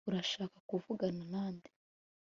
[0.09, 1.69] urashaka kuvugana na nde